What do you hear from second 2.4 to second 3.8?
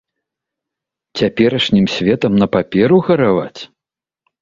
на паперу гараваць?